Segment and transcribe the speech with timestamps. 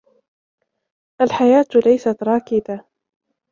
[1.21, 2.85] الحياة ليست راكدة.